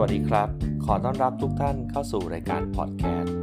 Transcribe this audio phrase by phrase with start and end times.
[0.00, 0.48] วัสดีครับ
[0.84, 3.34] ขอต้อนรับทุกท่านเข้าสู่รายการพอดแคสต์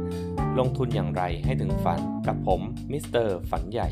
[0.58, 2.60] ลงทุนอย่างไรให้ถึงฝันกับผม
[2.92, 3.88] มิสเตอร์ฝันใหญ่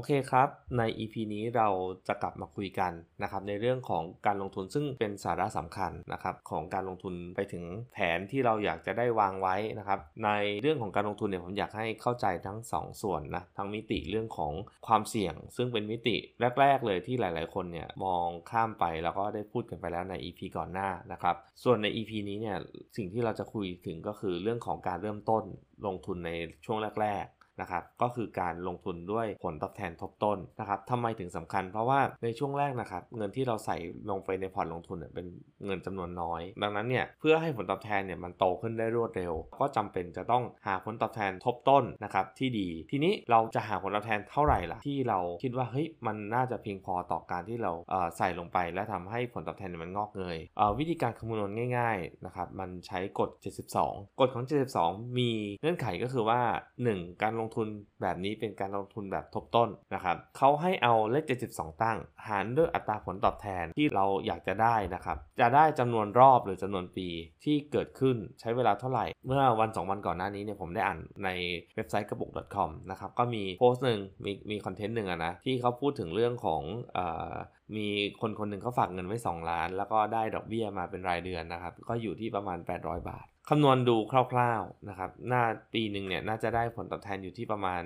[0.00, 0.48] อเคครับ
[0.78, 1.68] ใน EP นี้เรา
[2.08, 2.92] จะกลับมาคุยกัน
[3.22, 14.52] นะครับในเรื่องของการลงทุนซึ่งเป็นสาระสำคัญนะครับของการลงทุนไปถึงแผนที่เราอยากจะได้วางไว้นะครับในเรื่องของการลงทุนเนี่ยผมอยากให้เข้าใจทั้ง 2 ส่วนนะทั้งมิติเรื่องของ
[14.86, 16.16] ความเสี่ยง ซึ่งเป็นมิติ
[16.60, 22.56] แรก ๆ เลยที่หลาย ๆ คนเนี่ยมองข้ามไปแล้วก็ได้พูดกันไปแล้วใน EP ก่อนหน้านะครับส่วนใน EP นี้เนี่ย
[22.96, 25.44] สิ่งที่เราจะคุยถึงก็คือเรื่องของการเริ่มต้น
[25.86, 26.30] ลงทุนใน
[26.64, 33.76] ช่วงแรก ๆ นะครับก็คือการลงทุนด้วยผลตอบแทนทบต้นนะครับทำไมถึงสำคัญ เพราะว่าในช่วงแรกนะครับเงินที่เราใส่
[34.10, 35.26] ลงไปในพอร์ตลงทุนเนี่ยเป็น
[35.64, 53.30] เงินจำนวนน้อย ดังนั้นเนี่ยเพื่อให้ผลตอบแทนเนี่ยมันโตขึ้นได้รวดเร็ว ก็จำเป็นจะต้องหาผลตอบแทนทบต้นนะครับที่ดี ทีนี้เราจะหาผลตอบแทนเท่าไหร่ล่ะที่เราคิดว่าเฮ้ยมันน่าจะเพียงพอต่อการที่เราเใส่ลงไป และทำให้ผลตอบแทนนมันงอกเงยเวิธีการคำนวณง่ายๆนะครับมันใช้กฎ
[53.74, 54.44] 72 กฎของ
[54.80, 55.30] 72 มี
[55.60, 56.40] เงื่อนไขก็คือว่า
[56.82, 57.68] 1 การลงทุน
[58.02, 61.98] แบบนี้เป็นการลงทุนแบบทบต้นนะครับเขาให้เอาเลข 72 ตั้ง
[62.28, 67.08] หารด้วยอัตราผลตอบแทนที่เราอยากจะได้นะครับ จะได้จำนวนรอบหรือจำนวนปี
[67.44, 71.28] ที่เกิดขึ้นใช้เวลาเท่าไหร่ เมื่อวัน 2 วันก่อนหน้านี้เนี่ยผมได้อ่านใน
[71.76, 76.62] เว็บไซต์กระปุก .com นะครับก็มีโพสต์หนึ่งมีมีคอนเทนต์หนึ่งอะนะที่เขาพูดถึงเรื่องของ
[76.96, 76.98] อ
[77.32, 77.34] อ
[77.76, 77.88] มี
[78.20, 83.96] คนคนหนึ่งเขาฝากเงินไว้ 2 ล้าน แล้วก็ได้ดอกเบี้ยมาเป็นรายเดือนนะครับ ก็อยู่ที่ประมาณ 800 บาท คำนวณดู
[84.32, 85.42] คร่าวๆนะครับหน้า
[85.74, 87.82] ปีหนึ่งเนี่ยน่าจะได้ผลตอบแทนอยู่ที่ประมาณ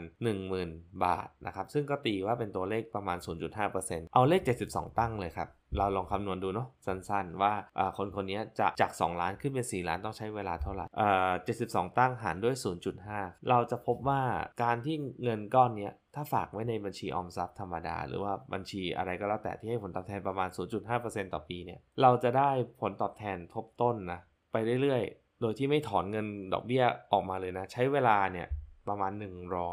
[0.51, 3.19] 10,000 บาทนะครับซึ่งก็ตีว่าเป็นตัวเลขประมาณ
[3.67, 5.49] 0.5%เอาเลข 72 ตั้งเลยครับ
[5.79, 7.53] เราลองคำนวณดูเนาะสั้นๆ ว่า
[7.99, 11.33] คนคนนี้จะจาก 2 ล้านขึ้นเป็น 4 ล้านต้องใช้เวลาเท่าไหร่อ่า
[11.65, 12.55] 72ตั้งหารด้วย
[13.03, 14.23] 0.5 เราจะพบว่า
[14.63, 20.49] การที่เงินก้อนนี้ถ้าฝากไว้ในบัญชีออมทรัพย์ธรรมดา หรือว่าบัญชีอะไรก็แล้วแต่ที่ให้ผลตอบแทนประมาณ
[20.91, 24.21] 0.5%ต่อปีเนี่ยเราจะได้ผลตอบแทนทบต้นนะ
[24.53, 28.49] ไปเรื่อยๆ โดยที่ไม่ถอนเงินดอกเบี้ยออกมาเลยนะ ใช้เวลาเนี่ย
[28.89, 29.13] ประมาณ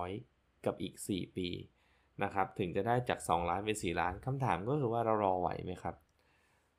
[0.02, 1.50] 100 กับอีก 4 ปี
[2.24, 5.96] นะครับถึงจะได้จาก 2 ล้านเป็น 4 ล้านคำถามก็คือว่าเรารอไหวไหมครับ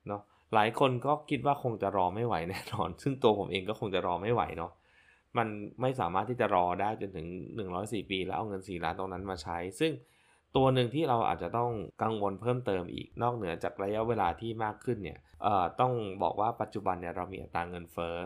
[0.06, 0.22] เนาะ
[0.54, 4.72] หลายคนก็คิดว่าคงจะรอไม่ไหวแน่นอน ซึ่งตัวผมเองก็คงจะรอไม่ไหวเนาะ
[5.38, 5.48] มัน
[5.80, 7.26] ไม่สามารถที่จะรอได้จนถึง
[7.68, 9.92] 104 ปี แล้วเอาเงิน 4 ล้านตรงนั้นมาใช้ ซึ่ง
[10.56, 11.70] ตัวหนึ่งที่เราอาจจะต้อง
[12.02, 15.18] กังวลเพิ่มเติมอีกนอกเหนือจากระยะเวลาที่มากขึ้นเนี่ย
[15.80, 18.16] ต้องบอกว่าปัจจุบันเนี่ยเรามีอัตราเงินเฟ้อ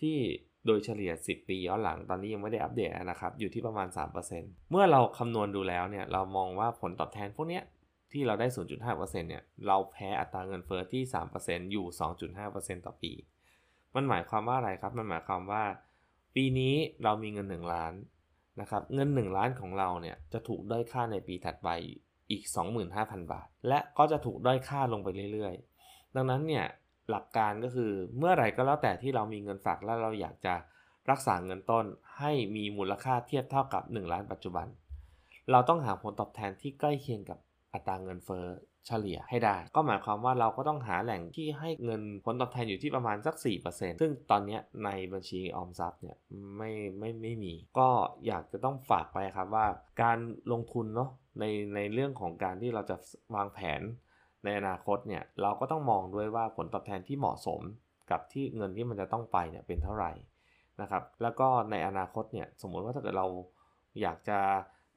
[0.00, 0.18] ที่
[0.66, 3.88] โดยเฉลี่ย 10 ปีย้อนหลังตอนนี้ยังไม่ได้อัปเดตนะครับ อยู่ที่ประมาณ
[4.28, 7.60] 3%เมื่อเราคำนวณดูแล้วเนี่ยเรามองว่าผลตอบแทนพวกนี้
[8.12, 8.46] ที่เราได้
[8.84, 11.02] 0.5%เนี่ยเราแพ้อัตราเงินเฟ้อที่
[11.38, 11.86] 3%อยู่
[12.36, 13.12] 2.5%ต่อปี
[13.94, 15.64] มันหมายความว่าอะไรครับ มันหมายความว่า
[16.34, 17.92] ปีนี้เรามีเงิน 1 ล้าน
[18.60, 21.68] นะครับเงิน 1 ล้านของเราเนี่ยจะถูกด้อยค่าในปีถัดไป
[22.30, 22.42] อีก
[22.88, 26.66] 25,000 บาท และก็จะถูกด้อยค่าลงไปเรื่อยๆ ดังนั้นเนี่ย
[27.10, 30.54] หลักการก็คือเมื่อไหร่ก็แล้วแต่ที่เรามีเงินฝากแล้วเราอยากจะ
[31.10, 31.84] รักษาเงินต้น
[32.18, 34.66] ให้มีมูลค่าเทียบเท่ากับ 1 ล้านปัจจุบัน
[35.50, 37.38] เราต้องหาผลตอบแทนที่ใกล้เคียงกับ
[37.72, 38.46] อัตราเงินเฟ้อ
[38.86, 43.34] เฉลี่ยให้ได้ ก็หมายความว่าเราก็ต้องหาแหล่งที่ให้เงินผลตอบแทนอยู่ที่ประมาณสัก
[43.68, 46.16] 4%ซึ่งตอนนี้ในบัญชีออมทรัพย์เนี่ย
[46.56, 47.88] ไม่ไม่ไม่มี ก็
[48.26, 49.66] อยากจะต้องฝากไปครับว่า
[50.02, 50.18] การ
[50.52, 51.10] ลงทุนเนาะ
[51.40, 52.96] ในในเรื่องของการที่เราจะ
[53.34, 53.80] วางแผน
[54.44, 57.60] ในอนาคตเนี่ยเราก็ต้องมองด้วยว่าผลตอบแทนที่เหมาะสม
[58.10, 60.12] กับที่เงินที่มันจะต้องไปเนี่ยเป็นเท่าไหร่
[60.80, 63.26] นะครับ แล้วก็ในอนาคตเนี่ยสมมติว่าถ้าเกิดเรา
[64.00, 64.38] อยากจะ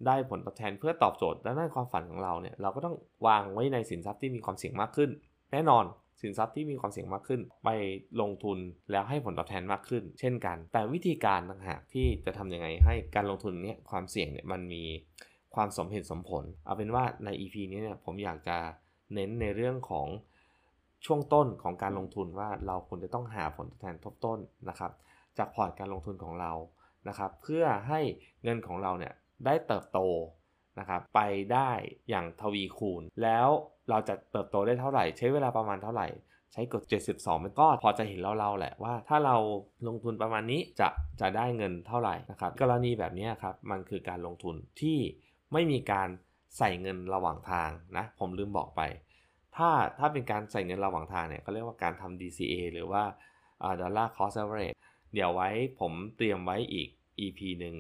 [0.07, 2.95] ได้ผลตอบแทนเพื่อตอบโจทย์ด้านความฝันของเราเนี่ยเราก็ต้อง
[3.27, 5.09] วางไว้ในสินทรัพย์ที่มีความเสี่ยงมากขึ้น
[5.51, 5.85] แน่นอน
[6.21, 7.69] สินทรัพย์ที่มีความเสี่ยงมากขึ้น ไป
[8.21, 8.57] ลงทุน
[8.91, 14.83] แล้วให้ผลตอบแทนมากขึ้น เช่นกัน แต่วิธีการต่างหากที่จะทํำยังไงให้การลงทุนเนี่ยความเสี่ยงเนี่ยมันมี
[15.55, 18.57] ความสมเหตุสมผล เอาเป็นว่าใน EP นี้เนี่ยผมอยากจะ
[19.13, 20.07] เน้นในเรื่องของ
[21.05, 24.39] ช่วงต้นของการลงทุนว่าเราควรจะต้องหาผลตอบแทนทบต้น
[24.69, 24.91] นะครับ
[25.37, 26.51] จากพอร์ตการลงทุนของเรา
[27.07, 27.99] นะครับ เพื่อให้
[28.43, 29.13] เงินของเราเนี่ย
[29.45, 29.99] ได้เติบโต
[30.79, 31.21] นะครับไป
[31.53, 31.71] ได้
[32.09, 33.47] อย่างทวีคูณ แล้ว
[33.89, 36.07] เราจะเติบโตได้เท่าไหร่ ใช้เวลาประมาณเท่าไหร่
[36.53, 36.83] ใช้กฎ
[37.13, 39.35] 72มันก็พอจะเห็นเราๆแหละว่า ถ้าเรา
[39.87, 40.87] ลงทุนประมาณนี้จะ
[41.21, 44.99] จะได้เงินเท่าไหร่นะครับกรณีแบบนี้ครับมันคือการลงทุนที่
[45.53, 46.07] ไม่มีการ
[46.57, 48.81] ใส่เงินระหว่างทางนะผมลืมบอกไป
[49.55, 49.69] ถ้า
[49.99, 53.03] ถ้าเป็นการใส่เงินระหว่างทางเนี่ยเขาเรียกว่าการทำ DCA หรือว่า
[53.81, 54.77] dollar cost average
[55.13, 55.49] เดี๋ยวไว้
[55.79, 56.89] ผมเตรียมไว้อีก
[57.19, 57.75] EP หนึ่ง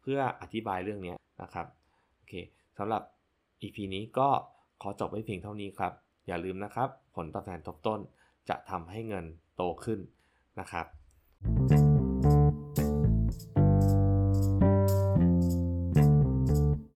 [0.00, 1.66] เพื่ออธิบายเรื่องนี้นะครับ
[2.16, 2.34] โอเค
[2.78, 3.02] สำหรับ
[3.62, 4.28] EP นี้ก็
[4.82, 5.92] ขอจบไว้เพียงเท่านี้ครับ
[6.26, 8.00] อย่าลืมนะครับ ผลตอบแทนทบต้น
[8.48, 9.24] จะทำให้เงิน
[9.56, 10.00] โตขึ้น
[10.60, 11.85] นะครับ